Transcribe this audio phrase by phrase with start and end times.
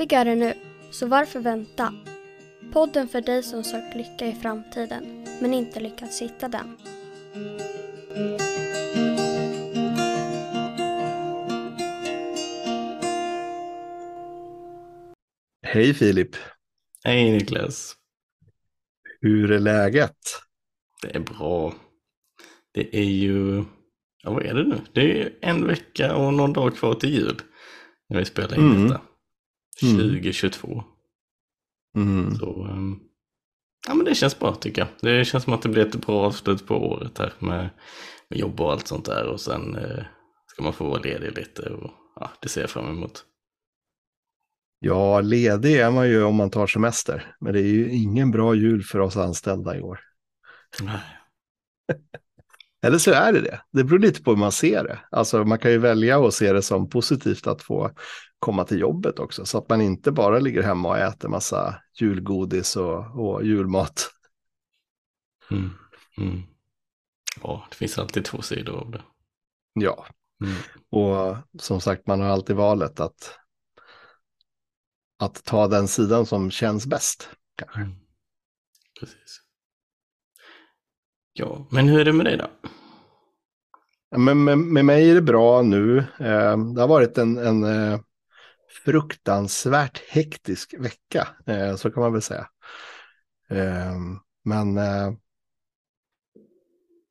[0.00, 0.54] Lyckligare nu,
[0.90, 1.94] så varför vänta?
[2.72, 6.76] Podden för dig som sökt lycka i framtiden, men inte lyckats hitta den.
[15.62, 16.36] Hej Filip,
[17.04, 17.96] Hej Niklas.
[19.20, 20.16] hur är läget?
[21.02, 21.74] Det är bra.
[22.72, 23.64] Det är ju,
[24.22, 24.80] ja vad är det nu?
[24.92, 27.40] Det är en vecka och någon dag kvar till jul.
[28.08, 28.88] När vi spelar in Mm.
[28.88, 29.00] detta.
[29.82, 29.96] Mm.
[29.96, 30.84] 2022.
[31.96, 32.34] Mm.
[32.34, 33.00] Så, ehm,
[33.88, 34.88] ja men det känns bra tycker jag.
[35.00, 37.70] Det känns som att det blir ett bra avslut på året här med,
[38.28, 39.26] med jobb och allt sånt där.
[39.26, 40.04] Och sen eh,
[40.46, 43.24] ska man få vara ledig lite och ja, det ser jag fram emot.
[44.78, 48.54] Ja, ledig är man ju om man tar semester, men det är ju ingen bra
[48.54, 50.00] jul för oss anställda i år.
[50.80, 51.00] Nej.
[52.82, 53.60] Eller så är det det.
[53.72, 55.00] Det beror lite på hur man ser det.
[55.10, 57.90] Alltså man kan ju välja att se det som positivt att få
[58.38, 62.76] komma till jobbet också, så att man inte bara ligger hemma och äter massa julgodis
[62.76, 64.10] och, och julmat.
[65.50, 65.70] Mm.
[66.18, 66.42] Mm.
[67.42, 69.02] Ja, det finns alltid två sidor av det.
[69.72, 70.06] Ja,
[70.44, 70.56] Mm.
[70.90, 73.38] och som sagt, man har alltid valet att,
[75.18, 77.28] att ta den sidan som känns bäst.
[77.56, 77.80] Kanske.
[77.80, 77.94] Mm.
[79.00, 79.39] Precis.
[81.40, 82.46] Ja, men hur är det med dig då?
[84.18, 85.98] Med, med, med mig är det bra nu.
[85.98, 88.00] Eh, det har varit en, en eh,
[88.84, 92.46] fruktansvärt hektisk vecka, eh, så kan man väl säga.
[94.44, 94.78] Men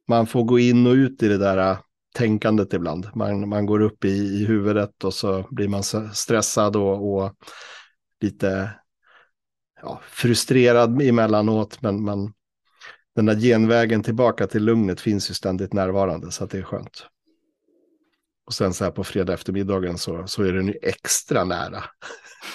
[0.07, 1.77] man får gå in och ut i det där
[2.15, 3.09] tänkandet ibland.
[3.15, 5.83] Man, man går upp i, i huvudet och så blir man
[6.13, 7.33] stressad och, och
[8.21, 8.71] lite
[9.81, 11.81] ja, frustrerad emellanåt.
[11.81, 12.33] Men men
[13.19, 17.05] den där genvägen tillbaka till lugnet finns ju ständigt närvarande så att det är skönt.
[18.45, 21.83] Och sen så här på fredag eftermiddagen så, så är den ju extra nära.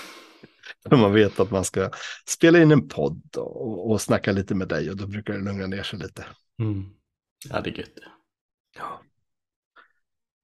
[0.89, 1.91] För man vet att man ska
[2.29, 5.67] spela in en podd och, och snacka lite med dig och då brukar det lugna
[5.67, 6.25] ner sig lite.
[6.61, 6.85] Mm.
[7.49, 7.89] Ja, det är gött.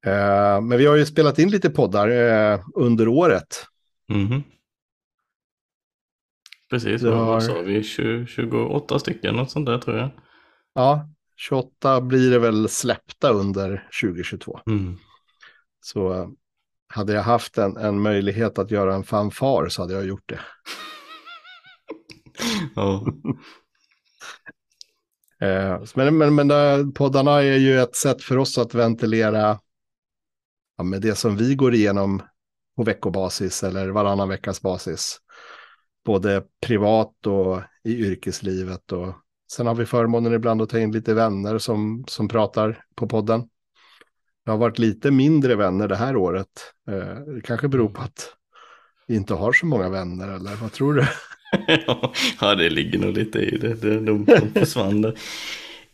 [0.07, 3.67] Eh, men vi har ju spelat in lite poddar eh, under året.
[4.09, 4.43] Mhm.
[6.71, 7.83] Precis, Du vad har- sa vi?
[7.83, 10.11] 20, 28 stycken, något sånt där tror jag.
[10.75, 14.61] Ja, 28 blir det väl släppta under 2022.
[14.67, 14.97] Mm.
[15.81, 16.29] Så eh,
[16.89, 20.41] hade jag haft en, en möjlighet att göra en fanfar så hade jag gjort det.
[22.77, 23.07] Ja.
[25.43, 29.59] Eh, men men, men eh, poddarna är ju ett sätt för oss att ventilera
[30.77, 32.23] ja, med det som vi går igenom
[32.77, 35.19] på veckobasis eller varannan veckas basis.
[36.05, 38.93] Både privat och i yrkeslivet.
[38.93, 39.15] Och
[39.53, 43.43] sen har vi förmånen ibland att ta in lite vänner som, som pratar på podden.
[44.45, 46.73] Det har varit lite mindre vänner det här året.
[46.91, 48.35] Eh, det kanske beror på att
[49.07, 51.07] vi inte har så många vänner eller vad tror du?
[52.41, 53.75] ja, det ligger nog lite i det.
[53.75, 55.19] De, de, de försvann där.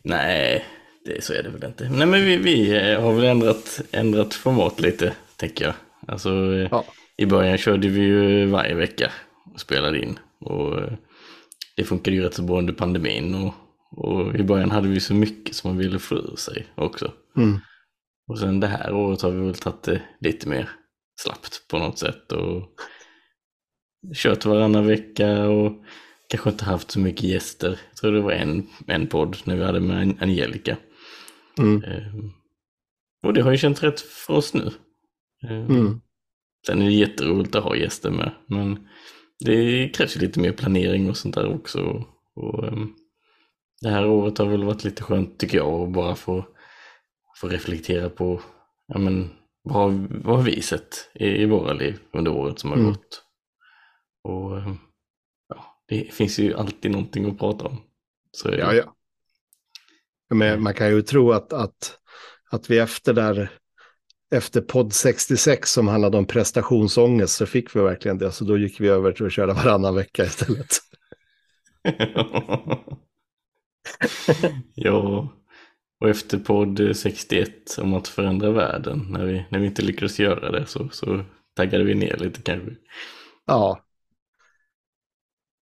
[0.03, 0.65] Nej,
[1.05, 1.89] det, så är det väl inte.
[1.89, 5.73] Nej, men vi, vi eh, har väl ändrat, ändrat format lite, tänker jag.
[6.07, 6.85] Alltså, eh, Ja.
[7.17, 9.11] i början körde vi ju varje vecka
[9.57, 10.19] och spelade in.
[10.39, 10.93] Och eh,
[11.75, 13.35] det funkade ju rätt så bra under pandemin.
[13.35, 13.53] Och,
[13.91, 17.13] och i början hade vi så mycket som man ville få ur sig också.
[17.37, 17.59] Mm.
[18.27, 20.69] Och sen det här året har vi väl tagit det lite mer
[21.21, 22.31] slappt på något sätt.
[22.31, 22.69] Och
[24.15, 25.73] kört varannan vecka och
[26.29, 27.79] kanske inte haft så mycket gäster.
[27.89, 30.77] Jag tror det var en, en podd när vi hade med Angelica.
[31.57, 31.83] Mm.
[31.83, 32.31] Ehm,
[33.23, 34.71] och det har ju känts rätt för oss nu.
[35.49, 36.01] Ehm, Mm.
[36.65, 38.31] Sen är det jätteroligt att ha gäster med.
[38.47, 38.87] Men
[39.45, 42.05] det krävs ju lite mer planering och sånt där också.
[42.35, 42.93] Och, ehm,
[43.81, 46.45] det här året har väl varit lite skönt tycker jag att bara få,
[47.41, 48.41] få reflektera på
[48.87, 49.29] ja, men,
[49.63, 49.93] vad,
[50.23, 52.91] vad har vi sett i, i våra liv under året som har Mm.
[52.91, 53.23] gått.
[54.23, 54.77] Och ehm,
[55.49, 57.77] ja, det finns ju alltid någonting att prata om.
[58.31, 58.49] Så.
[58.49, 58.93] Ja, ja.
[60.29, 61.99] Men man kan ju tro att, att,
[62.51, 63.51] att vi efter där,
[64.31, 68.31] efter podd 66 som handlade om prestationsångest så fick vi verkligen det.
[68.31, 70.67] Så då gick vi över till att köra varannan vecka istället.
[74.75, 75.33] ja,
[75.99, 80.51] och efter podd 61 om att förändra världen, när vi, när vi inte lyckades göra
[80.51, 81.23] det så, så
[81.55, 82.71] taggade vi ner lite kanske.
[83.45, 83.83] Ja.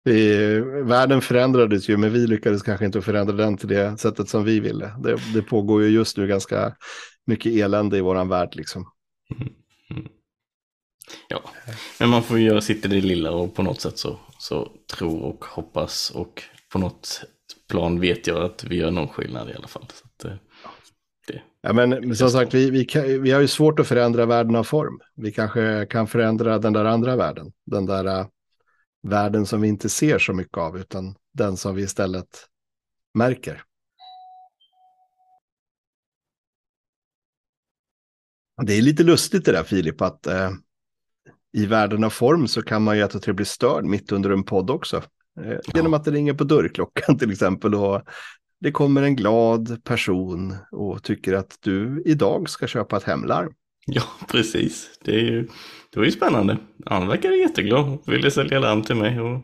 [0.05, 4.45] Vi, världen förändrades ju, men vi lyckades kanske inte förändra den till det sättet som
[4.45, 4.93] vi ville.
[4.99, 6.77] Det, det pågår ju just nu ganska
[7.25, 8.91] mycket elände i våran värld liksom.
[11.29, 11.43] Ja,
[12.01, 14.73] men man får ju göra sitt i det lilla och på något sätt så, så
[14.97, 16.43] tro och hoppas och
[16.73, 17.25] på något
[17.69, 19.83] plan vet jag att vi gör någon skillnad i alla fall.
[20.05, 20.33] Att, eh,
[21.27, 21.43] det.
[21.61, 24.65] Ja, men som sagt, vi, vi, kan- vi har ju svårt att förändra världen av
[24.65, 25.01] form.
[25.15, 27.53] Vi kanske kan förändra den där andra världen.
[27.67, 28.27] Den där äh,
[29.03, 32.47] världen som vi inte ser så mycket av, utan den som vi istället
[33.15, 33.63] märker.
[38.63, 40.51] Det är lite lustigt det där Filip, att eh,
[41.53, 44.45] i världen av form så kan man ju att det blir störd mitt under en
[44.45, 45.03] podd också.
[45.45, 48.03] Eh, genom att det ringer på dörrklockan till exempel och
[48.61, 53.53] det kommer en glad person och tycker att du idag ska köpa ett hemlarm.
[53.87, 54.99] Ja, precis.
[55.05, 55.49] Det, är ju,
[55.91, 56.59] det var ju spännande.
[56.87, 59.21] Han verkade jätteglad och ville sälja larm till mig.
[59.21, 59.41] Och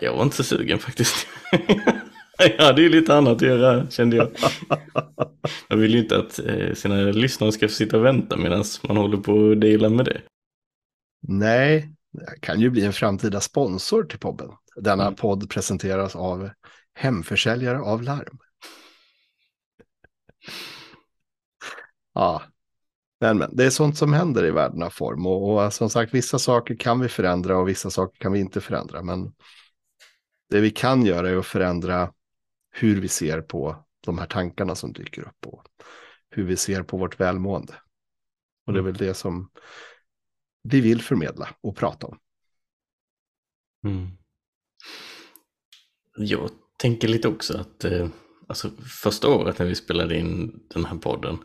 [0.00, 1.26] jag var inte så sugen faktiskt.
[2.38, 4.30] jag hade ju lite annat att göra kände jag.
[5.68, 9.16] Jag vill ju inte att eh, sina lyssnare ska sitta och vänta medan man håller
[9.16, 10.20] på och deala med det.
[11.28, 14.50] Nej, det kan ju bli en framtida sponsor till podden.
[14.76, 15.14] Denna Mm.
[15.14, 16.50] podd presenteras av
[16.94, 18.38] hemförsäljare av larm.
[22.14, 22.42] Ja,
[23.20, 26.14] men, men det är sånt som händer i världen av form och, och som sagt
[26.14, 29.02] vissa saker kan vi förändra och vissa saker kan vi inte förändra.
[29.02, 29.32] Men
[30.50, 32.12] det vi kan göra är att förändra
[32.78, 35.62] hur vi ser på de här tankarna som dyker upp och
[36.30, 37.74] hur vi ser på vårt välmående.
[38.66, 39.50] Och det är väl det som
[40.62, 42.18] vi vill förmedla och prata om.
[43.84, 44.08] Mm.
[46.16, 48.08] Jag tänker lite också att eh,
[48.48, 48.70] alltså
[49.02, 51.38] första året när vi spelade in den här podden,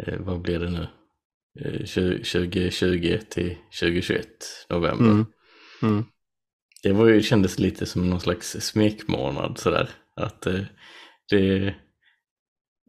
[0.00, 0.88] eh, vad blev det nu?
[1.60, 4.26] Eh, 20- 2020 till 2021,
[4.70, 5.10] november.
[5.10, 5.26] Mm.
[5.82, 6.04] Mm.
[6.82, 9.90] Det var ju, kändes lite som någon slags smekmånad sådär.
[10.16, 10.60] Att eh,
[11.30, 11.74] det,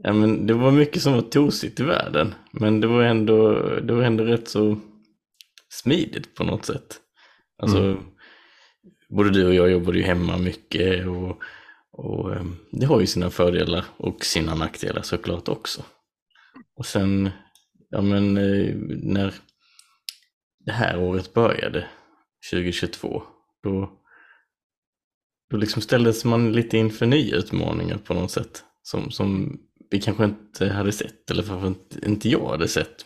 [0.03, 2.33] ja, men det var mycket som var tosigt i världen.
[2.51, 4.79] Men det var ändå, det var ändå rätt så
[5.69, 7.01] smidigt på något sätt.
[7.61, 7.97] Alltså,
[9.09, 11.41] både du och jag jobbade ju hemma mycket och,
[11.91, 15.83] och eh, det har ju sina fördelar och sina nackdelar såklart också.
[16.77, 17.29] Och sen,
[17.89, 19.33] ja men eh, när
[20.59, 21.87] det här året började,
[22.51, 23.23] 2022,
[23.63, 23.96] då,
[25.49, 28.63] då liksom ställdes man lite inför nya utmaningar på något sätt.
[28.81, 29.59] Som, som
[29.89, 33.05] vi kanske inte hade sett, eller framför inte, inte jag hade sett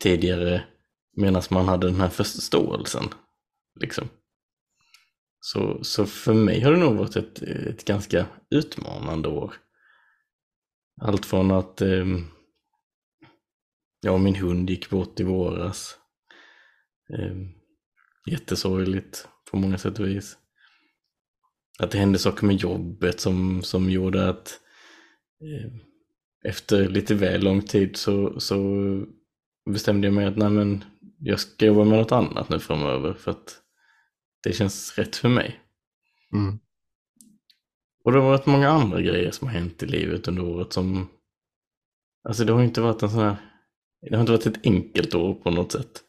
[0.00, 0.64] tidigare
[1.16, 3.04] medan man hade den här förståelsen.
[3.80, 4.08] Liksom.
[5.40, 9.54] Så, så för mig har det nog varit ett, ett ganska utmanande år.
[11.00, 12.06] Allt från att eh,
[14.00, 15.98] ja, min hund gick bort i våras.
[17.18, 17.36] Eh,
[18.30, 20.38] jättesorgligt på många sätt och vis.
[21.78, 24.60] Att det hände saker med jobbet som, som gjorde att
[25.42, 25.72] eh,
[26.50, 28.58] efter lite väl lång tid så, så
[29.70, 30.84] bestämde jag mig att nej men,
[31.18, 33.60] jag ska jobba med något annat nu framöver för att
[34.42, 35.60] det känns rätt för mig.
[36.32, 36.58] Mm.
[38.04, 41.08] Och det har varit många andra grejer som har hänt i livet under året som...
[42.28, 43.36] Alltså det har inte varit en sån här...
[44.00, 46.02] Det har inte varit ett enkelt år på något sätt.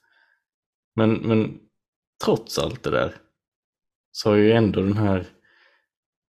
[0.95, 1.59] Men, men
[2.25, 3.15] trots allt det där
[4.11, 5.25] så har ju ändå den här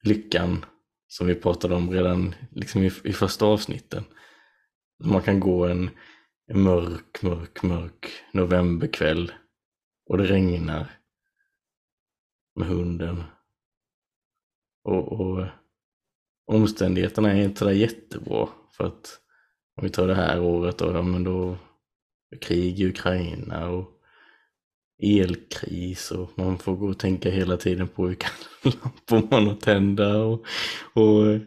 [0.06, 0.64] lyckan
[1.08, 4.04] som vi pratade om redan liksom i, i första avsnitten.
[5.04, 5.90] Man kan gå en,
[6.46, 9.32] en mörk, mörk, mörk novemberkväll
[10.06, 10.90] och det regnar
[12.54, 13.22] med hunden
[14.84, 15.46] och, och
[16.46, 18.48] omständigheterna är inte sådär jättebra.
[18.76, 19.20] För att
[19.76, 21.58] om vi tar det här året då, ja, men då
[22.30, 23.95] är krig i Ukraina och
[25.02, 28.28] elkris och man får gå och tänka hela tiden på vilka
[28.62, 30.44] lampor man har tända och,
[30.92, 31.40] och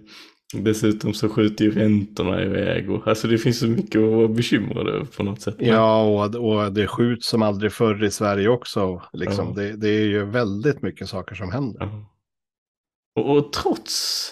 [0.54, 4.88] dessutom så skjuter ju räntorna iväg och alltså det finns så mycket att vara bekymrad
[4.88, 5.56] över på något sätt.
[5.60, 9.02] Ja, och, och det skjuts som aldrig förr i Sverige också.
[9.14, 9.48] Liksom.
[9.48, 9.64] Ja.
[9.64, 11.80] Det, det är ju väldigt mycket saker som händer.
[11.82, 12.06] Ja.
[13.16, 14.26] Och, och trots,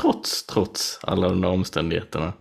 [0.00, 2.32] trots, trots alla de där omständigheterna.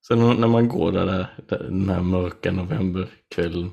[0.00, 1.06] Så när, när man går där,
[1.48, 3.70] där, den här mörka novemberkvällen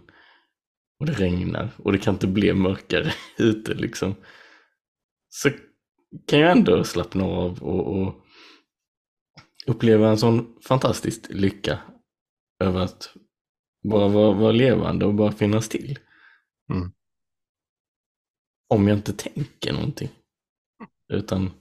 [0.99, 4.15] och det regnar och det kan inte bli mörkare ute liksom.
[5.29, 5.49] Så
[6.27, 8.23] kan jag ändå slappna av och, och
[9.67, 11.79] uppleva en sån fantastisk lycka
[12.59, 13.15] över att
[13.83, 15.99] bara vara, vara levande och bara finnas till.
[16.73, 16.91] Mm.
[18.69, 20.09] Om jag inte tänker någonting.
[21.13, 21.51] Utan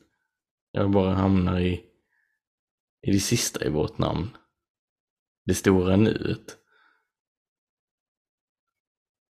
[0.73, 1.73] jag bara hamnar i,
[3.07, 4.37] i det sista i vårt namn.
[5.45, 6.59] Det stora nuet.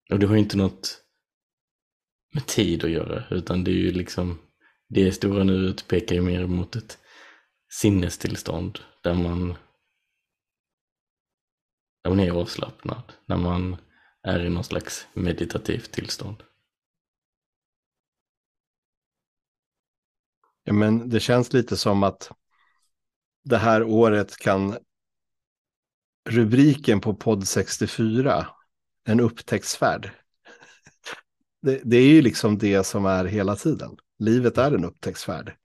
[0.09, 1.03] Och det har ju inte något
[2.33, 4.39] med tid att göra, utan det är ju liksom,
[4.89, 6.99] det stora nuet pekar ju mer mot ett
[7.69, 9.47] sinnestillstånd där man,
[12.03, 13.77] där man är avslappnad, när man
[14.23, 16.43] är i någon slags meditativt tillstånd.
[20.63, 22.31] Ja, men det känns lite som att
[23.43, 24.77] det här året kan
[26.29, 28.47] rubriken på podd 64,
[29.07, 30.11] en upptäcktsfärd.
[31.61, 33.97] Det, det, är ju liksom det som är hela tiden.
[34.19, 35.55] Livet är en upptäcktsfärd.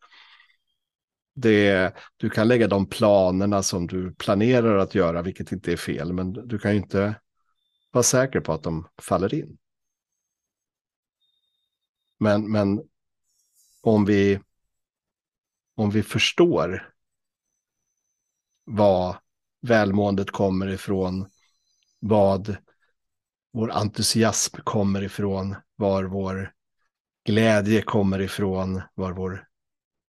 [1.35, 6.13] Det, du kan lägga de planerna som du planerar att göra, vilket inte är fel,
[6.13, 7.15] men du kan ju inte
[7.91, 9.59] vara säker på att de faller in.
[12.19, 12.83] Men, men
[13.81, 14.41] om, vi,
[15.75, 16.93] om vi förstår
[18.65, 19.17] vad
[19.61, 21.31] välmåendet kommer ifrån,
[22.01, 22.57] vad
[23.53, 26.53] vår entusiasm kommer ifrån, var vår
[27.27, 29.45] glädje kommer ifrån, var vår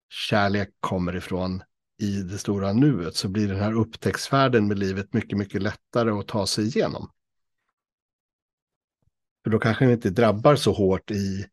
[0.09, 1.63] kärlek kommer ifrån
[2.01, 6.27] i det stora nuet så blir den här upptäcktsfärden med livet mycket, mycket lättare att
[6.27, 7.11] ta sig igenom.
[9.43, 11.45] För då kanske vi inte drabbar så hårt i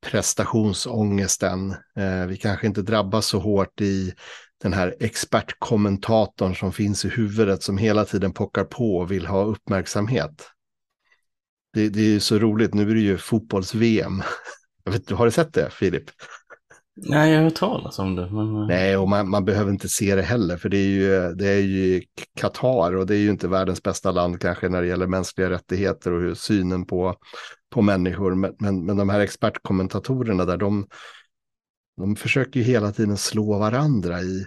[0.00, 1.70] prestationsångesten.
[1.96, 4.14] Eh, vi kanske inte drabbas så hårt i
[4.62, 9.44] den här expertkommentatorn som finns i huvudet som hela tiden pockar på och vill ha
[9.44, 10.50] uppmärksamhet.
[11.72, 14.22] Det, det är ju så roligt, nu är det ju fotbolls-VM.
[15.10, 16.04] har du sett det, Filip?
[16.96, 18.30] Nej, jag har hört talas om det.
[18.30, 18.56] Men...
[18.56, 18.66] Eh.
[18.66, 21.60] Nej, och man, man, behöver inte se det heller, för det är ju, det är
[21.60, 22.02] ju
[22.34, 26.12] Qatar och det är ju inte världens bästa land kanske när det gäller mänskliga rättigheter
[26.12, 27.16] och hur synen på,
[27.70, 28.34] på människor.
[28.34, 30.86] Men, men, men de här expertkommentatorerna där, de,
[31.96, 34.46] de försöker ju hela tiden slå varandra i,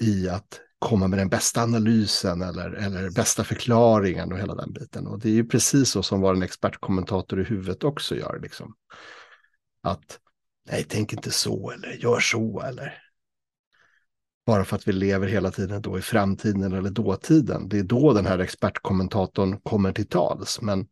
[0.00, 5.06] i att komma med den bästa analysen eller, eller bästa förklaringen och hela den biten.
[5.06, 8.38] Och det är ju precis så som var en expertkommentator i huvudet också gör.
[8.42, 8.74] Liksom.
[9.82, 10.18] Att
[10.70, 13.02] nej, tänk inte så eller gör så eller.
[14.46, 17.68] Bara för att vi lever hela tiden då i framtiden eller dåtiden.
[17.68, 20.60] Det är då den här expertkommentatorn kommer till tals.
[20.60, 20.88] Men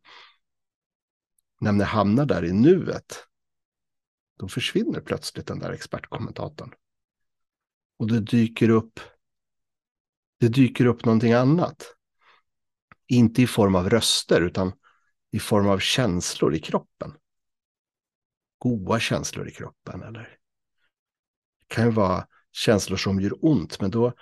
[1.61, 3.23] när man hamnar där i nuet,
[4.39, 6.73] då försvinner plötsligt den där expertkommentatorn.
[7.99, 8.99] Och det dyker upp,
[10.39, 11.93] det dyker upp någonting annat.
[13.07, 14.73] Inte i form av röster, utan
[15.31, 17.13] i form av känslor i kroppen
[18.57, 20.03] goda känslor i kroppen.
[20.03, 20.39] Eller
[21.59, 24.13] det kan ju vara känslor som gör ont, men då,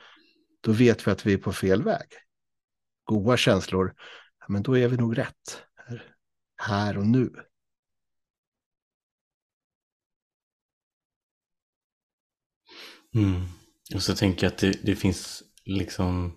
[0.61, 2.07] då vet vi att vi är på fel väg.
[3.03, 3.95] Goda känslor,
[4.47, 5.63] men då är vi nog rätt.
[5.75, 6.15] Här,
[6.57, 7.29] här och nu.
[13.13, 13.45] Mm.
[13.95, 16.35] Och så tänker jag att det, det, finns liksom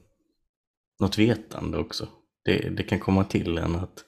[1.00, 2.08] något vetande också.
[2.44, 4.04] Det, det kan komma till en att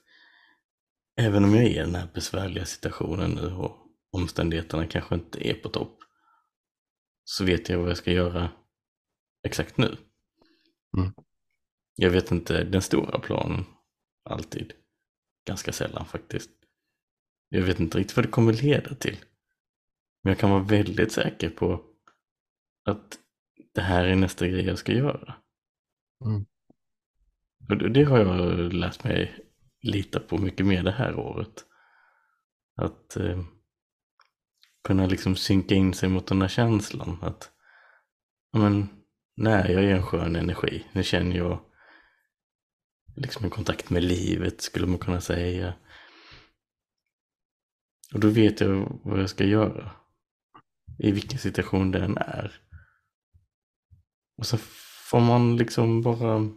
[1.16, 3.76] även om jag är i den här besvärliga situationen nu och
[4.12, 5.98] omständigheterna kanske inte är på topp
[7.24, 8.50] så vet jag vad jag ska göra
[9.46, 9.96] exakt nu.
[10.96, 11.12] Mm.
[11.96, 13.64] Jag vet inte den stora planen
[14.24, 14.72] alltid.
[15.46, 16.50] Ganska sällan faktiskt.
[17.48, 19.16] Jag vet inte riktigt vad det kommer leda till.
[20.22, 21.84] Men jag kan vara väldigt säker på
[22.84, 23.18] att
[23.74, 25.34] det här är nästa grej jag ska göra.
[26.24, 26.46] Mm.
[27.68, 29.44] Och det har jag lärt mig
[29.82, 31.64] lita på mycket mer det här året.
[32.76, 33.44] Att eh,
[34.84, 37.18] kunna liksom synka in sig mot den här känslan.
[37.22, 37.52] Att,
[38.52, 38.88] men,
[39.36, 40.86] nej, jag är en skön energi.
[40.92, 41.60] Nu känner jag
[43.16, 45.74] liksom en kontakt med livet skulle man kunna säga.
[48.14, 49.90] Och då vet jag vad jag ska göra.
[50.98, 52.60] I vilken situation det än är.
[54.40, 54.58] Och så
[55.10, 56.48] får man liksom bara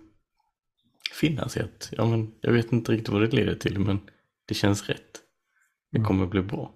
[1.11, 3.99] finna sig att, ja men jag vet inte riktigt vad det leder till men
[4.45, 5.21] det känns rätt.
[5.91, 6.07] Det mm.
[6.07, 6.73] kommer bli bra.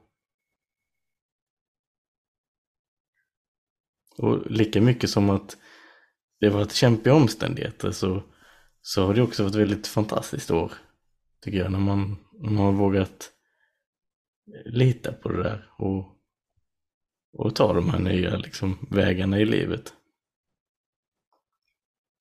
[4.17, 5.57] Och lika mycket som att
[6.39, 8.23] det varit kämpiga omständigheter så,
[8.81, 10.71] så har det också varit väldigt fantastiskt år.
[11.41, 13.31] Tycker jag, när man, när man har vågat
[14.65, 16.05] lita på det där och,
[17.33, 19.93] och ta de här nya liksom, vägarna i livet.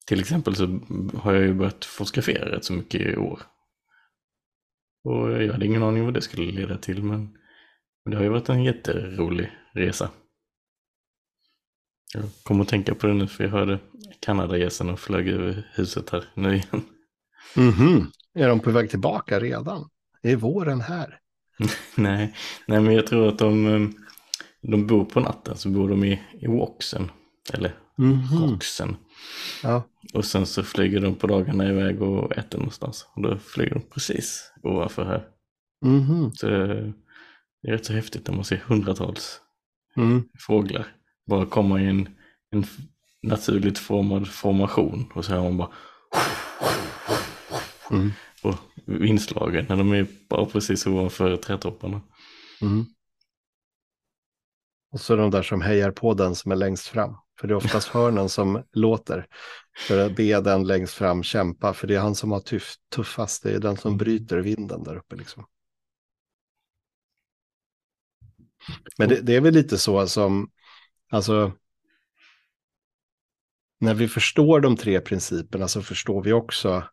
[0.07, 0.79] Till exempel så
[1.15, 3.41] har jag ju börjat fotografera rätt så mycket i år.
[5.03, 7.37] Och jag hade ingen aning vad det skulle leda till men,
[8.05, 10.09] men det har ju varit en jätterolig resa.
[12.13, 13.79] Jag kommer att tänka på det nu för jag hörde
[14.19, 16.83] Kanadagässen och flög över huset här nu igen.
[17.57, 18.05] Mm -hmm.
[18.33, 19.89] Är de på väg tillbaka redan?
[20.21, 21.19] Är våren här?
[21.95, 22.35] nej,
[22.67, 23.89] nej, men jag tror att de, eh,
[24.61, 27.11] de bor på natten så bor de i, i Woxen.
[27.53, 28.51] Eller mm -hmm.
[28.51, 28.95] Roxen.
[29.63, 29.83] Ja.
[30.13, 33.07] Och sen så flyger de på dagarna iväg och äter någonstans.
[33.15, 35.27] Och då flyger de precis ovanför här.
[35.85, 36.31] Mm -hmm.
[36.33, 36.93] Så det,
[37.67, 39.41] är rätt så häftigt när man ser hundratals
[39.97, 40.23] mm.
[40.39, 40.87] fåglar
[41.27, 42.09] bara komma i en,
[42.51, 42.65] en
[43.23, 45.71] naturligt formad formation och så hör man bara
[47.91, 48.11] mm.
[48.41, 52.01] på vindslagen när de är bara precis ovanför trädtopparna.
[52.61, 52.85] Mm.
[54.97, 57.15] Och så de där som hejar på den som är längst fram.
[57.39, 59.27] För det är oftast hörnen som låter.
[59.77, 61.73] För att be den längst fram kämpa.
[61.73, 63.43] För det är han som har tuff, tuffast.
[63.43, 65.45] Det är den som bryter vinden där uppe liksom.
[68.97, 70.51] Men det, det är väl lite så som,
[71.09, 71.51] alltså,
[73.79, 76.83] när vi förstår de tre principerna så förstår vi också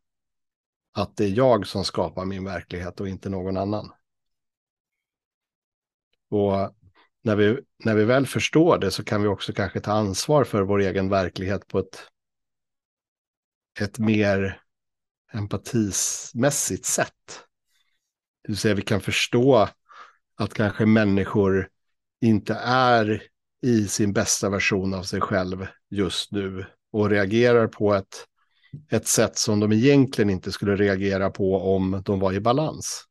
[0.92, 3.92] att det är jag som skapar min verklighet och inte någon annan.
[6.30, 6.83] Och
[7.24, 10.62] när vi, när vi väl förstår det så kan vi också kanske ta ansvar för
[10.62, 12.08] vår egen verklighet på ett,
[13.80, 14.60] ett mer
[15.32, 17.40] empatismässigt sätt.
[18.42, 19.68] Det vill säga vi kan förstå
[20.36, 21.68] att kanske människor
[22.20, 23.22] inte är
[23.62, 28.26] i sin bästa version av sig själv just nu och reagerar på ett,
[28.90, 33.04] ett sätt som de egentligen inte skulle reagera på om de var i balans.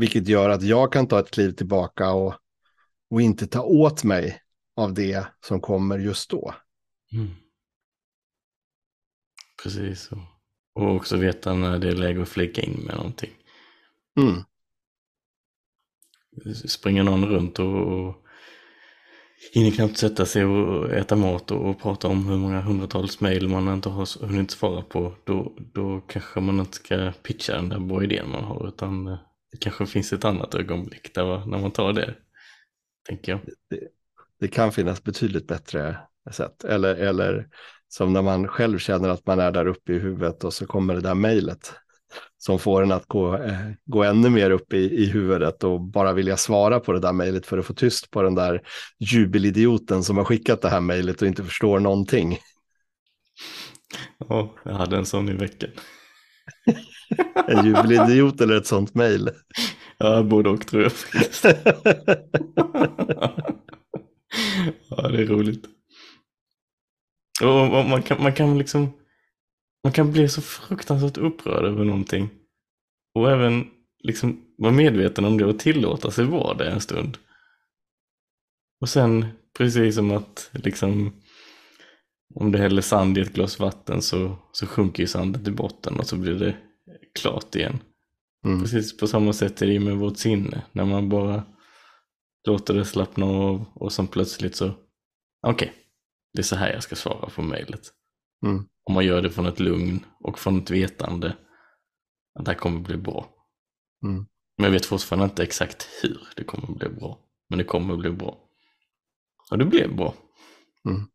[0.00, 2.34] Vilket gör att jag kan ta ett kliv tillbaka och,
[3.10, 4.42] och inte ta åt mig
[4.76, 6.54] av det som kommer just då.
[7.12, 7.30] Mm.
[9.62, 10.10] Precis.
[10.74, 13.30] Och också veta när det är läge att flika in med någonting.
[14.16, 14.42] Mm.
[16.54, 18.24] Springer någon runt och, och
[19.54, 23.48] hinner knappt sätta sig och äta mat och, och prata om hur många hundratals mejl
[23.48, 27.78] man inte har hunnit svara på, då, då kanske man inte ska pitcha den där
[27.78, 29.18] bra idén man har, utan eh,
[29.52, 32.14] det kanske finns ett annat ögonblick där, när man tar det,
[33.08, 33.40] tänker jag.
[33.70, 33.80] Det,
[34.40, 35.98] det kan finnas betydligt bättre
[36.32, 37.48] sätt, eller, eller
[37.88, 40.94] som när man själv känner att man är där uppe i huvudet och så kommer
[40.94, 41.74] det där mejlet
[42.38, 46.12] som får en att gå, eh, gå ännu mer upp i, i huvudet och bara
[46.12, 48.62] vilja svara på det där mejlet för att få tyst på den där
[48.98, 52.38] jubelidioten som har skickat det här mejlet och inte förstår någonting.
[54.18, 55.70] Ja, jag hade en sån i veckan
[57.48, 59.30] en jubelidiot eller ett sånt mejl?
[59.98, 61.44] Ja, både och tror jag faktiskt.
[64.88, 65.64] ja, det är roligt.
[67.42, 68.92] Och man kan, man kan liksom
[69.84, 72.28] man kan bli så fruktansvärt upprörd över någonting.
[73.14, 73.70] Och även
[74.02, 77.18] liksom vara medveten om det och tillåta sig vara det en stund.
[78.80, 79.26] Och sen,
[79.58, 81.12] precis som att liksom
[82.34, 85.98] om du häller sand i ett glas vatten så, så sjunker ju sanden till botten
[85.98, 86.56] och så blir det
[87.14, 87.78] klart igen.
[88.44, 88.60] Mm.
[88.60, 90.64] Precis på samma sätt är det med vårt sinne.
[90.72, 91.44] När man bara
[92.46, 95.68] låter det slappna av och sen plötsligt så, okej, okay,
[96.32, 97.92] det är så här jag ska svara på mejlet.
[98.46, 98.68] Mm.
[98.84, 101.36] Om man gör det från ett lugn och från ett vetande
[102.34, 103.28] att det här kommer bli bra.
[104.02, 104.26] Mm.
[104.56, 107.18] Men jag vet fortfarande inte exakt hur det kommer bli bra.
[107.48, 108.38] Men det kommer bli bra.
[109.50, 110.14] Och det blev bra.
[110.88, 111.06] Mm.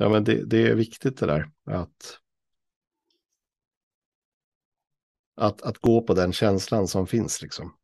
[0.00, 2.18] Ja, men det, det, är viktigt det där att,
[5.36, 7.76] att, att gå på den känslan som finns liksom.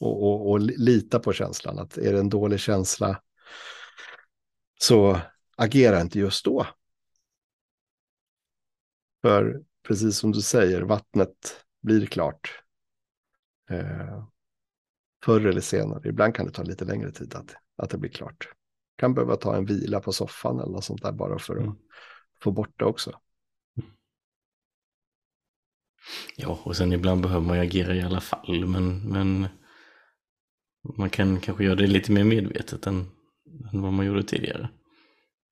[0.00, 1.78] Och, och, och lita på känslan.
[1.78, 3.22] Att är det en dålig känsla
[4.80, 5.20] så
[5.56, 6.66] agera inte just då.
[9.22, 12.62] För precis som du säger, vattnet blir klart.
[13.70, 14.24] Eh,
[15.24, 18.48] förr eller senare, ibland kan det ta lite längre tid att, att det blir klart.
[18.96, 21.76] Kan behöva ta en vila på soffan eller något sånt där bara för att mm.
[22.42, 23.20] få bort det också.
[26.36, 29.48] Ja, och sen ibland behöver man ju agera i alla fall, men, men
[30.96, 33.06] man kan kanske göra det lite mer medvetet än,
[33.72, 34.70] än vad man gjorde tidigare.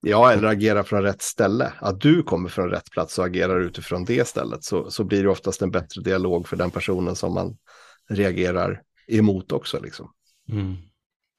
[0.01, 1.73] Ja, eller agera från rätt ställe.
[1.79, 5.29] Att du kommer från rätt plats och agerar utifrån det stället så, så blir det
[5.29, 7.57] oftast en bättre dialog för den personen som man
[8.09, 9.81] reagerar emot också.
[9.81, 10.13] Liksom.
[10.49, 10.77] Mm.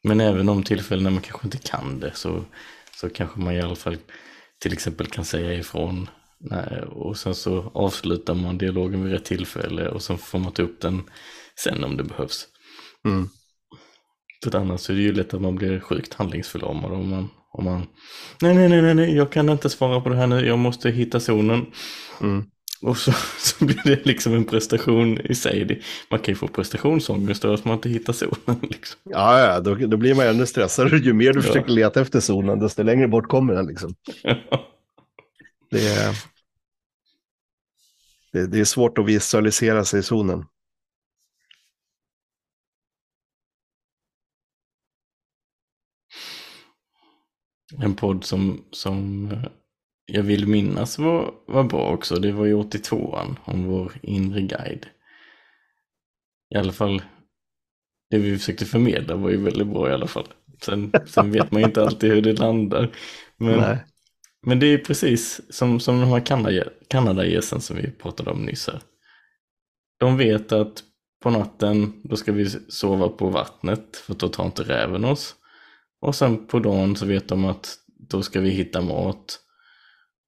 [0.04, 2.44] Men även om tillfällen när man kanske inte kan det så,
[2.96, 3.98] så kanske man i alla fall
[4.62, 9.90] till exempel kan säga ifrån nej, och sen så avslutar man dialogen vid rätt tillfälle
[9.90, 11.04] och sen får man ta upp den
[11.60, 12.48] sen om det behövs.
[13.06, 13.30] Mm.
[14.44, 17.88] För annars är det ju lätt att man blir sjukt handlingsförlamad om man, om man
[18.42, 21.20] nej, nej, nej, nej, jag kan inte svara på det här nu, jag måste hitta
[21.20, 21.66] zonen.
[22.22, 22.46] Mm.
[22.84, 25.82] Och så, så blir det liksom en prestation i sig.
[26.10, 28.60] Man kan ju få prestationsångest av att man inte hittar zonen.
[28.62, 29.00] Liksom.
[29.04, 30.94] Ja, ja då, då blir man ännu stressad.
[31.04, 31.44] Ju mer du ja.
[31.44, 33.68] försöker leta efter zonen, desto längre bort kommer den.
[33.68, 33.96] Liksom.
[35.70, 36.16] det, är,
[38.32, 40.46] det, det är svårt att visualisera sig i zonen.
[47.82, 49.44] En podd som, som eh,
[50.06, 52.16] jag vill minnas var, var bra också.
[52.16, 54.86] Det var ju 82an om vår inre guide.
[56.56, 57.02] I alla fall,
[58.10, 60.28] det vi försökte förmedla var ju väldigt bra i alla fall.
[60.62, 62.90] Sen, sen vet man ju inte alltid hur det landar.
[63.38, 63.78] Men,
[64.46, 66.20] men det är precis som, som de här
[66.88, 68.82] Kanadagässen som vi pratade om nyss här.
[70.00, 70.84] De vet att
[71.24, 75.36] på natten, då ska vi sova på vattnet för då tar inte räven oss.
[76.02, 77.76] Och sen på dagen så vet de att
[78.10, 79.40] då ska vi hitta mat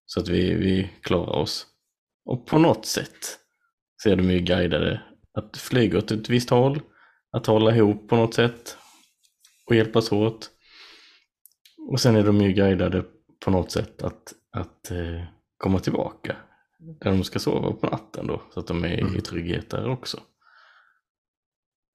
[0.05, 1.67] så att vi, vi klarar oss.
[2.25, 3.39] Och på något sätt
[3.97, 5.01] så är de ju guidade
[5.33, 6.81] att flyga åt ett visst håll,
[7.31, 8.77] att hålla ihop på något sätt
[9.65, 10.49] och hjälpas åt.
[11.91, 13.03] Och sen är de ju guidade
[13.45, 15.23] på något sätt att, att eh,
[15.57, 16.35] komma tillbaka
[16.79, 19.15] där de ska sova på natten då, så att de är Mm.
[19.15, 20.19] i trygghet där också.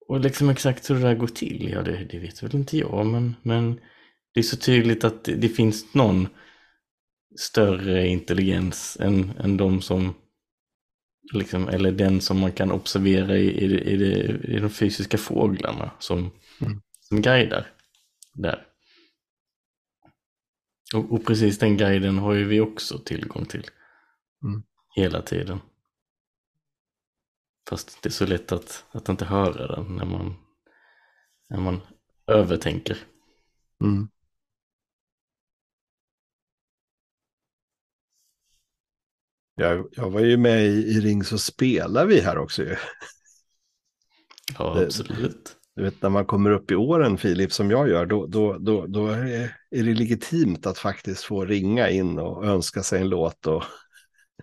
[0.09, 3.07] Och liksom exakt hur det där går till, ja det, det vet väl inte jag,
[3.07, 3.81] men, men
[4.35, 6.29] det är så tydligt att det, det finns någon
[7.39, 10.15] större intelligens än, än de som,
[11.33, 15.91] liksom, eller den som man kan observera i, i, i, det, i de fysiska fåglarna
[15.99, 16.83] som, Mm.
[17.01, 17.67] som guidar
[18.35, 18.67] där.
[20.95, 23.67] Och, och precis den guiden har ju vi också tillgång till.
[24.43, 24.63] Mm.
[24.97, 25.61] Hela tiden.
[27.69, 30.35] Fast det är så lätt att, att inte höra den när man,
[31.49, 31.81] när man
[32.27, 32.99] övertänker.
[33.85, 34.09] Mm.
[39.61, 42.77] Jag, jag var ju med i, i Ring så spelar vi här också ju.
[44.59, 45.57] Ja, absolut.
[45.77, 48.87] Du vet när man kommer upp i åren Filip som jag gör då, då, då,
[48.87, 53.65] då är, det, legitimt att faktiskt få ringa in och önska sig en låt och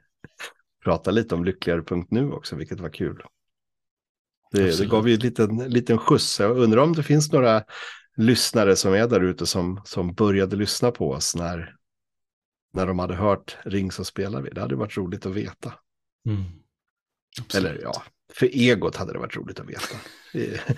[0.84, 3.24] prata lite om lyckligare.nu också vilket var kul.
[4.52, 6.40] Det, det gav ju en liten, liten skjuts.
[6.40, 7.64] Jag undrar om det finns några
[8.18, 11.77] lyssnare som är där ute som, som började lyssna på oss när,
[12.74, 14.50] när de hade hört Ring så spelar vi.
[14.50, 15.74] Det hade varit roligt att veta.
[16.28, 16.44] Mm.
[17.56, 18.04] Eller ja,
[18.34, 19.98] för egot hade det varit roligt att veta.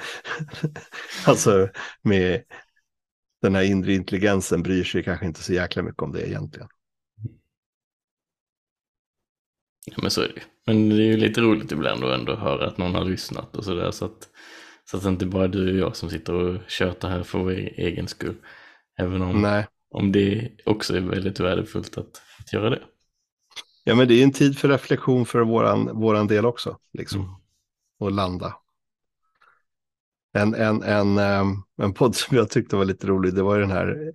[1.25, 1.69] alltså
[2.01, 2.43] med
[3.41, 6.67] den här inre intelligensen bryr sig kanske inte så jäkla mycket om det egentligen.
[9.85, 10.41] Ja, men så är det ju.
[10.65, 13.63] Men det är ju lite roligt ibland att ändå höra att någon har lyssnat och
[13.63, 13.91] sådär.
[13.91, 14.29] Så att,
[14.85, 17.39] så att det inte bara är du och jag som sitter och tjötar här för
[17.39, 18.35] vår egen skull.
[18.97, 22.81] Även om, Nej, om det också är väldigt värdefullt att, att göra det.
[23.83, 26.77] ja men det är en tid för reflektion för våran, våran del också.
[26.93, 27.21] Liksom.
[27.21, 27.33] Mm.
[27.99, 28.55] Och landa.
[30.33, 33.61] En, en, en, ehm, en podd som jag tyckte var lite rolig, det var ju
[33.61, 34.11] den här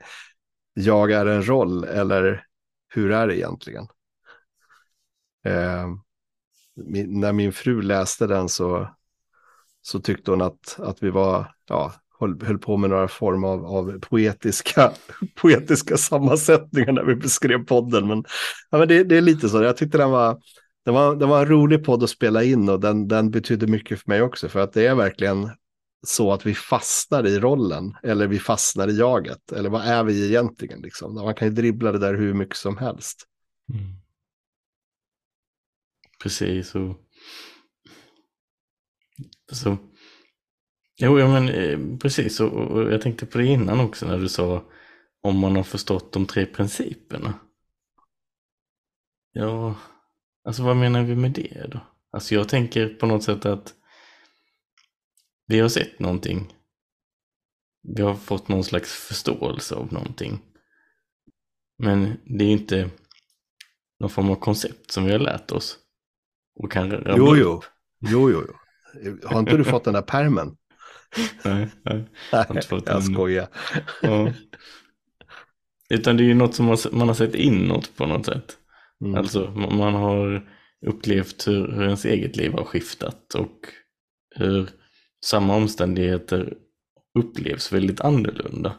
[0.74, 2.46] Jag är en roll, eller
[2.88, 3.86] hur är det egentligen?
[5.44, 5.88] Eh,
[6.74, 8.96] min, när min fru läste den så,
[9.82, 13.66] så tyckte hon att, att vi var, ja, höll, höll på med några form av,
[13.66, 14.92] av poetiska,
[15.34, 18.08] poetiska sammansättningar när vi beskrev podden.
[18.08, 18.24] Men,
[18.70, 20.40] ja, men det, det är lite så, jag tyckte den var,
[20.84, 24.00] den var, den var en rolig podd att spela in och den, den betydde mycket
[24.00, 24.48] för mig också.
[24.48, 25.50] För att det är verkligen
[26.06, 29.52] så att vi fastnar i rollen eller vi fastnar i jaget.
[29.52, 30.80] Eller vad är vi egentligen?
[30.80, 31.14] Liksom?
[31.14, 33.24] Man kan ju dribbla det där hur mycket som helst.
[33.72, 33.84] Mm.
[36.22, 36.74] Precis.
[36.74, 36.96] Och...
[39.52, 39.76] Så...
[40.96, 42.40] Jo, ja, men eh, precis.
[42.40, 44.64] Och, och jag tänkte på det innan också när du sa
[45.22, 47.34] om man har förstått de tre principerna.
[49.32, 49.74] Ja,
[50.44, 51.80] alltså vad menar vi med det då?
[52.10, 53.74] Alltså jag tänker på något sätt att
[55.46, 56.54] vi har sett någonting.
[57.82, 60.42] Vi har fått någon slags förståelse av någonting.
[61.78, 62.90] Men det är inte
[64.00, 65.78] någon form av koncept som vi har lärt oss.
[66.54, 67.62] Och kan rabbla Jo, jo.
[68.00, 69.18] Jo, jo, jo.
[69.24, 70.56] Har inte du fått den där permen?
[71.44, 72.04] Nej, nej.
[72.86, 73.48] jag skojar.
[74.02, 74.32] Ja.
[75.90, 78.56] Utan det är ju något som man, har sett inåt på något sätt.
[79.00, 79.14] Mm.
[79.14, 80.48] Alltså man man har
[80.86, 83.58] upplevt hur, hur ens eget liv har skiftat och
[84.36, 84.68] hur
[85.24, 86.54] samma omständigheter
[87.18, 88.76] upplevs väldigt annorlunda.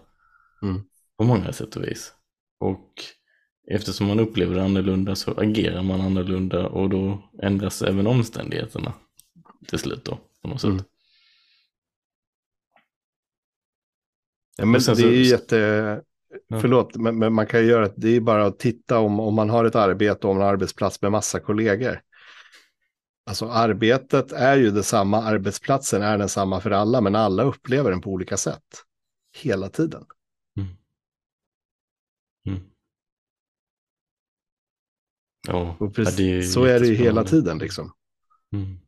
[0.62, 0.82] Mm.
[1.18, 2.14] På många sätt och vis.
[2.60, 2.94] Och
[3.72, 8.94] eftersom man upplever det annorlunda så agerar man annorlunda och då ändras även omständigheterna
[9.68, 10.70] till slut då på något sätt.
[10.70, 10.84] Mm.
[14.58, 16.02] Ja, men det så- är ju jätte...
[16.48, 16.60] Ja.
[16.62, 19.50] Förlåt, men, men man kan ju göra det är bara att titta om, om man
[19.50, 22.02] har ett arbete och en arbetsplats med massa kollegor.
[23.26, 28.10] Alltså arbetet är ju detsamma, arbetsplatsen är densamma för alla, men alla upplever den på
[28.10, 28.64] olika sätt.
[29.38, 30.06] Hela tiden.
[30.58, 30.76] Mm.
[35.94, 37.92] Precis, ja, det är så är det ju hela tiden liksom.
[38.54, 38.80] Mm.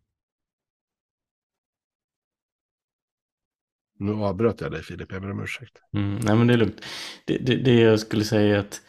[4.00, 5.78] Nu avbröt jag dig Filip, jag ber om ursäkt.
[5.94, 6.86] Mm, nej men det är lugnt.
[7.26, 8.82] Det, det, det jag skulle säga är att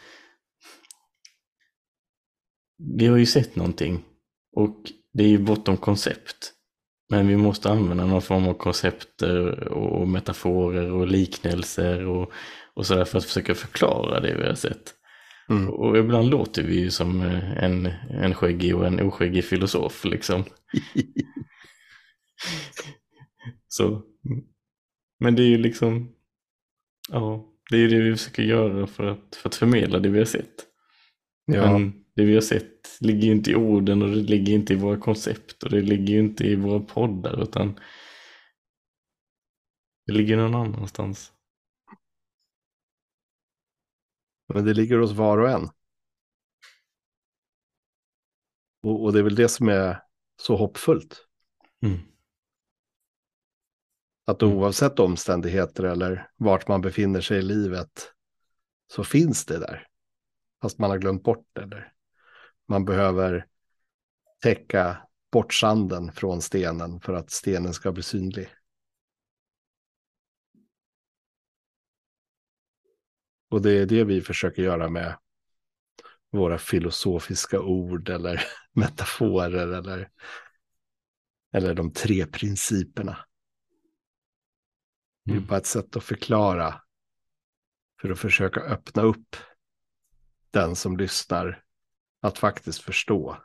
[2.97, 4.03] vi har ju sett någonting
[4.55, 6.53] och det är ju bortom koncept.
[7.09, 12.31] Men vi måste använda någon form av koncepter och metaforer och liknelser och,
[12.73, 14.93] och sådär för att försöka förklara det vi har sett.
[15.49, 15.69] Mm.
[15.69, 20.43] Och ibland låter vi ju som eh, en, en skäggig och en oskäggig filosof liksom.
[23.67, 24.03] Så.
[25.19, 26.15] Men det är ju liksom,
[27.09, 30.25] ja, det är det vi försöker göra för att, för att förmedla det vi har
[30.25, 30.65] sett.
[31.45, 34.73] Ja, Men det vi har sett ligger ju inte i orden och det ligger inte
[34.73, 37.79] i våra koncept och det ligger ju inte i våra poddar utan
[40.05, 41.33] det ligger någon annanstans.
[44.53, 45.69] men det ligger hos var och en.
[48.83, 50.03] Och, och det är väl det som är
[50.41, 51.27] så hoppfullt.
[51.81, 51.99] Mm.
[54.29, 58.13] Att oavsett omständigheter eller vart man befinner sig i livet
[58.87, 59.87] så finns det där.
[60.61, 61.65] Fast man har glömt bort det.
[61.65, 61.93] Där.
[62.67, 63.47] man behöver
[64.41, 68.49] täcka bort sanden från stenen för att stenen ska bli synlig.
[73.49, 75.17] Och det är det vi försöker göra med
[76.31, 80.09] våra filosofiska ord eller metaforer eller,
[81.53, 83.25] eller de tre principerna.
[85.29, 85.47] Det är Mm.
[85.47, 86.81] bara ett sätt att förklara
[88.01, 89.35] för att försöka öppna upp
[90.51, 91.63] den som lyssnar
[92.21, 93.37] att faktiskt förstå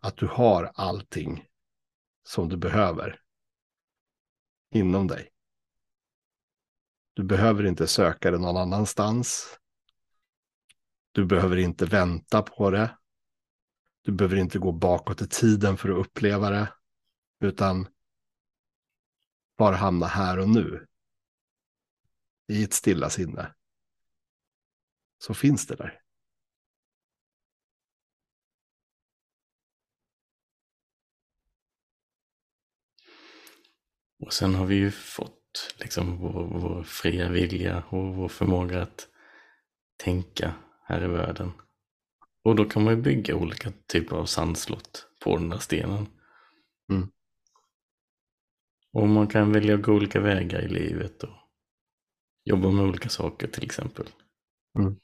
[0.00, 1.48] att du har allting
[2.22, 3.20] som du behöver
[4.70, 5.30] inom dig.
[7.14, 9.58] Du behöver inte söka det någon annanstans.
[11.12, 12.98] Du behöver inte vänta på det.
[14.02, 16.72] Du behöver inte gå bakåt i tiden för att uppleva det.
[17.40, 17.86] Utan
[19.56, 20.86] bara hamna här och nu.
[22.48, 23.54] I ett stilla sinne.
[25.18, 26.00] Så finns det där.
[34.24, 39.08] Och sen har vi ju fått liksom vår, vår fria vilja och vår förmåga att
[39.96, 41.52] tänka här i världen.
[42.42, 46.06] Och då kan man ju bygga olika typer av sandslott på den där stenen.
[46.90, 47.10] Mm.
[48.94, 51.34] Och man kan välja att gå olika vägar i livet och
[52.44, 54.06] jobba med olika saker till exempel.
[54.78, 54.96] Mm.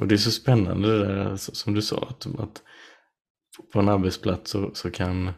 [0.00, 2.62] Och det är så spännande det där så- som du sa att, att
[3.72, 5.32] på en arbetsplats så, så kan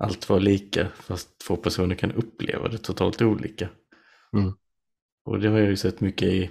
[0.00, 3.68] allt vara lika fast två personer kan uppleva det totalt olika.
[4.36, 4.52] Mm.
[5.24, 6.50] Och det har jag ju sett mycket i,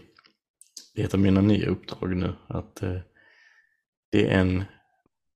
[0.96, 2.36] i ett av mina nya uppdrag nu.
[2.48, 3.00] Att eh,
[4.12, 4.64] det är en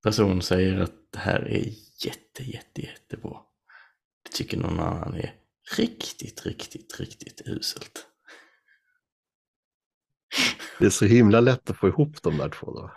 [0.03, 1.65] person säger att det här är
[2.05, 3.37] jätte, jätte, jättebra.
[4.23, 5.33] Det tycker någon annan är
[5.77, 8.07] riktigt, riktigt, riktigt uselt.
[10.79, 12.91] Det är så himla lätt att få ihop de där två då.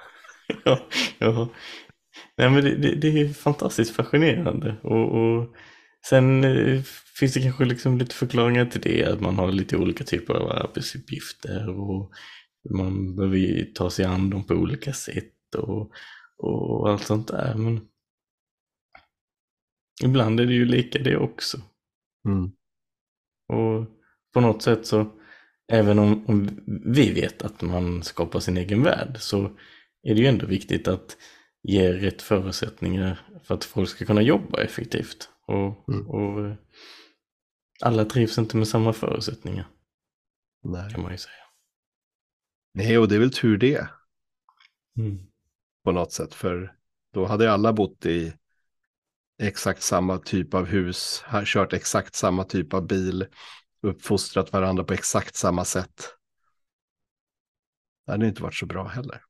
[0.64, 1.48] ja, ja.
[2.36, 4.76] Nej, men det, det, det är fantastiskt fascinerande.
[4.82, 5.56] Och, och
[6.08, 6.82] sen eh,
[7.18, 9.04] finns det kanske liksom lite förklaringar till det.
[9.04, 11.68] Att man har lite olika typer av arbetsuppgifter.
[11.68, 12.12] Och
[12.70, 15.54] man behöver ta sig an dem på olika sätt.
[15.56, 15.90] Och,
[16.36, 17.54] och allt sånt där.
[17.54, 17.80] Men
[20.04, 21.58] ibland är det ju lika det också.
[22.28, 22.50] Mm.
[23.48, 23.86] Och
[24.34, 25.12] på något sätt så,
[25.72, 26.60] även om, om
[26.94, 29.44] vi vet att man skapar sin egen värld, så
[30.02, 31.16] är det ju ändå viktigt att
[31.62, 35.28] ge rätt förutsättningar för att folk ska kunna jobba effektivt.
[35.46, 36.08] Och, Mm.
[36.10, 36.56] och
[37.82, 39.68] alla trivs inte med samma förutsättningar,
[40.64, 40.90] Nej.
[40.92, 41.32] kan man ju säga.
[42.74, 43.88] Nej, och det är väl tur det
[44.98, 45.18] Mm.
[45.84, 46.34] på något sätt.
[46.34, 46.76] För
[47.12, 48.32] då hade alla bott i
[49.42, 53.26] exakt samma typ av hus, har kört exakt samma typ av bil,
[53.82, 56.08] uppfostrat varandra på exakt samma sätt.
[58.06, 59.20] Det hade inte varit så bra heller.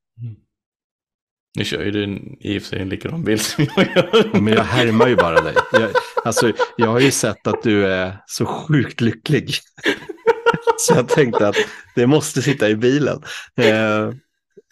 [1.58, 4.40] Nu kör ju du en- i och för sig en likadan bil som jag gör.
[4.40, 5.54] Men jag härmar ju bara dig.
[5.72, 5.90] Jag,
[6.24, 9.50] alltså, jag har ju sett att du är så sjukt lycklig.
[10.78, 11.56] Så jag tänkte att
[11.94, 13.22] det måste sitta i bilen.
[13.56, 14.10] Eh,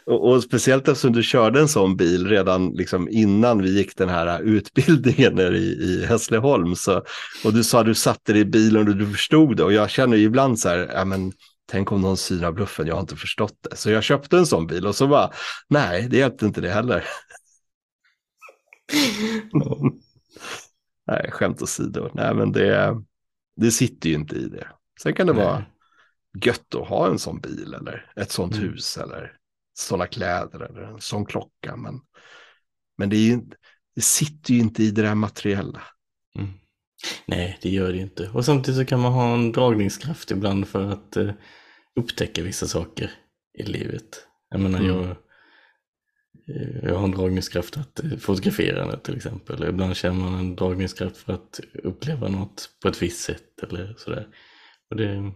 [0.06, 4.08] och, och speciellt eftersom du körde en sån bil redan liksom innan vi gick den
[4.08, 6.74] här utbildningen i, i Hässleholm.
[6.76, 7.02] Så,
[7.44, 9.64] och du sa att du satte dig i bilen och du förstod det.
[9.64, 11.32] Och jag känner ibland så här, ja men
[11.66, 13.76] tänk om någon synar bluffen, jag har inte förstått det.
[13.76, 15.30] Så jag köpte en sån bil och så bara,
[15.68, 17.04] nej det hjälpte inte det heller.
[21.06, 22.10] Nej, skämt åsido.
[22.14, 22.94] Nej, men det,
[23.56, 24.68] det sitter ju inte i det.
[25.02, 25.44] Sen kan det Nej.
[25.44, 25.64] vara
[26.44, 28.68] gött att ha en sån bil eller ett sånt Mm.
[28.68, 29.32] hus eller
[29.74, 31.76] sådana kläder eller en sån klocka.
[31.76, 32.00] Men,
[32.98, 33.40] men det, är ju,
[33.94, 35.82] det sitter ju inte i det där materiella.
[36.38, 36.50] Mm.
[37.26, 38.28] Nej, det gör det inte.
[38.30, 41.30] Och samtidigt så kan man ha en dragningskraft ibland för att eh,
[42.00, 43.10] upptäcka vissa saker
[43.58, 44.26] i livet.
[44.48, 44.90] Jag menar, Mm.
[44.96, 45.04] jag,
[46.48, 49.64] eh, jag har en dragningskraft att eh, fotografera det till exempel.
[49.68, 54.28] Ibland känner man en dragningskraft för att uppleva något på ett visst sätt eller sådär.
[54.90, 55.32] Och det,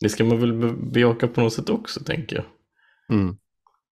[0.00, 2.44] det ska man väl be- bejaka på något sätt också, tänker jag.
[3.10, 3.36] Mm.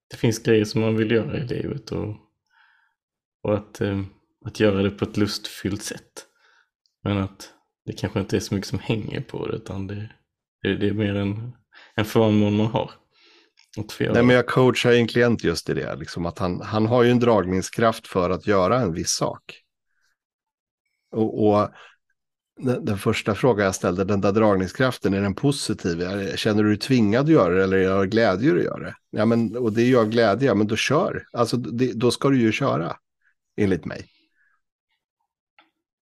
[0.09, 2.15] Det finns grejer som man vill göra i livet och,
[3.43, 4.01] och att, eh,
[4.45, 6.25] att göra det på ett lustfyllt sätt.
[7.03, 7.53] Men att
[7.85, 10.09] det kanske inte är så mycket som hänger på det utan det,
[10.61, 11.51] det, det är mer en,
[11.95, 12.91] en förmån man har.
[14.13, 17.11] Nej, men jag coachar en klient just i det, liksom att han, han har ju
[17.11, 19.61] en dragningskraft för att göra en viss sak.
[21.11, 21.69] Och, och
[22.59, 26.07] den, den, första frågan jag ställde, den där dragningskraften, är den positiv?
[26.35, 28.95] Känner du dig tvingad att göra det eller är det glädje att göra det?
[29.09, 31.25] Ja, men, och det är ju av glädje, ja, men då kör.
[31.33, 32.95] Alltså, det, då ska du ju köra,
[33.57, 34.05] enligt mig.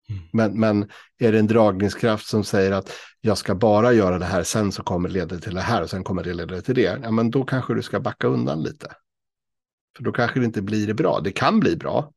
[0.09, 0.21] Mm.
[0.33, 0.89] Men, men
[1.19, 2.91] är det en dragningskraft som säger att
[3.21, 5.89] jag ska bara göra det här, sen så kommer det leda till det här och
[5.89, 6.99] sen kommer det leda till det.
[7.03, 8.91] Ja, men då kanske du ska backa undan lite.
[9.97, 11.19] För då kanske det inte blir bra.
[11.19, 12.11] Det kan bli bra.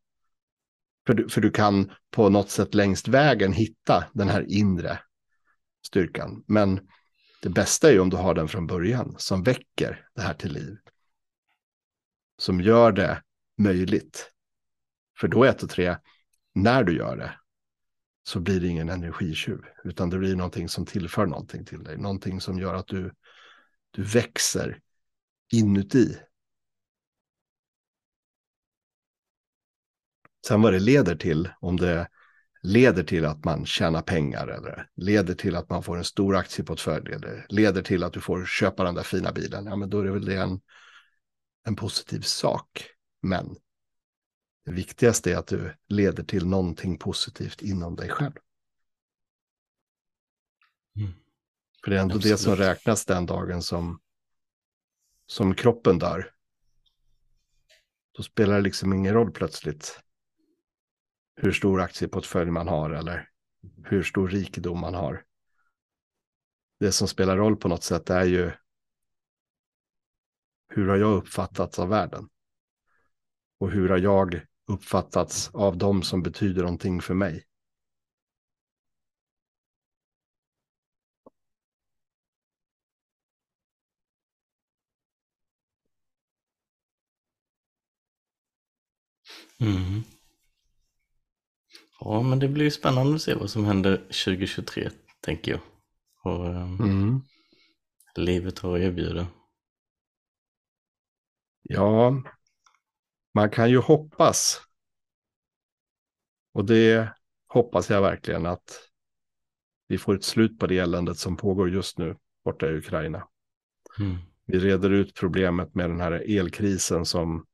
[1.08, 5.00] För du, för du kan på något sätt längst vägen hitta den här inre
[5.86, 6.44] styrkan.
[6.46, 6.80] Men
[7.42, 10.52] det bästa är ju om du har den från början som väcker det här till
[10.52, 10.76] liv.
[12.38, 13.22] Som gör det
[13.58, 14.30] möjligt.
[15.20, 15.96] För då ett och tre,
[16.54, 17.38] när du gör det,
[18.22, 22.40] så blir det ingen energitjuv, utan det blir någonting som tillför någonting till dig, någonting
[22.40, 23.12] som gör att du,
[23.90, 24.80] du växer
[25.52, 26.16] inuti.
[30.48, 32.08] Sen vad det leder till, om det
[32.62, 37.12] leder till att man tjänar pengar eller leder till att man får en stor aktieportfölj
[37.12, 40.04] eller leder till att du får köpa den där fina bilen, ja men då är
[40.04, 40.60] det väl det en,
[41.66, 42.90] en positiv sak.
[43.22, 43.56] Men
[44.64, 48.32] det viktigaste är att du leder till någonting positivt inom dig själv.
[50.96, 51.12] Mm.
[51.84, 52.38] För det är ändå Absolut.
[52.38, 54.00] det som räknas den dagen som,
[55.26, 56.32] som kroppen dör.
[58.12, 60.00] Då spelar det liksom ingen roll plötsligt
[61.40, 63.28] hur stor aktieportfölj man har eller
[63.84, 65.24] hur stor rikedom man har.
[66.80, 68.50] Det som spelar roll på något sätt är ju
[70.68, 72.28] hur har jag uppfattats av världen?
[73.60, 77.44] Och hur har jag uppfattats av dem som betyder någonting för mig.
[89.60, 90.17] Mm.
[92.00, 95.60] Ja, men det blir spännande att se vad som händer 2023, tänker jag.
[96.22, 97.20] Och um, mm.
[98.16, 99.26] livet har att erbjuda.
[101.62, 102.22] Ja,
[103.34, 104.60] man kan ju hoppas.
[106.52, 107.12] Och det
[107.48, 108.88] hoppas jag verkligen att
[109.88, 113.28] vi får ett slut på det eländet som pågår just nu borta i Ukraina.
[113.98, 114.16] Mm.
[114.46, 117.46] Vi reder ut problemet med den här elkrisen som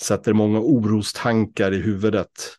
[0.00, 2.56] sätter många orostankar i huvudet.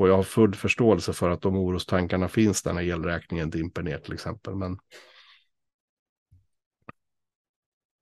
[0.00, 3.98] Och jag har full förståelse för att de orostankarna finns där när elräkningen dimper ner
[3.98, 4.54] till exempel.
[4.54, 4.78] Men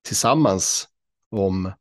[0.03, 0.89] tillsammans
[1.29, 1.73] om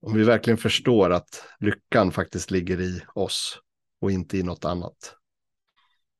[0.00, 3.60] om vi verkligen förstår att lyckan faktiskt ligger i oss
[4.00, 5.16] och inte i något annat.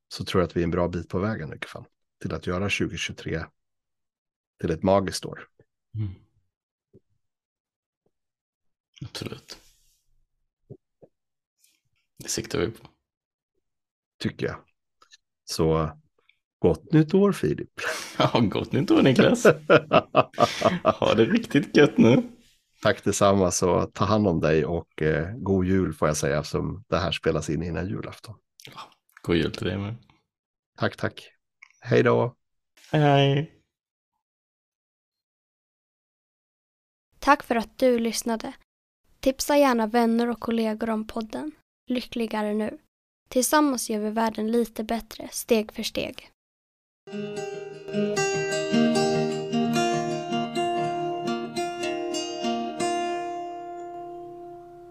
[0.09, 1.85] Så tror jag att vi är en bra bit på vägen i alla fall.
[2.23, 3.45] Till att göra 2023
[4.61, 5.49] till ett magiskt år.
[5.95, 6.15] Mm.
[9.03, 9.64] Absolut.
[12.25, 12.89] Det siktar vi på.
[14.19, 14.57] Tycker jag.
[15.45, 15.91] Så
[16.59, 17.81] gott nytt år Filip.
[18.19, 19.45] Ja, gott nytt år Niklas.
[21.01, 22.23] ha det riktigt gött nu.
[22.83, 26.85] Tack detsamma, så ta hand om dig och eh, god jul får jag säga eftersom
[26.89, 28.35] det här spelas in innan julafton.
[28.75, 28.81] Ja,
[29.23, 29.95] god jul till dig med.
[30.79, 31.31] Tack, tack.
[31.81, 32.35] Hej då.
[32.93, 33.61] Hej, hej.
[37.19, 38.53] Tack för att du lyssnade.
[39.21, 41.53] Tipsa gärna vänner och kollegor om podden
[41.87, 42.79] Lyckligare nu.
[43.29, 46.31] Tillsammans gör vi världen lite bättre, steg för steg.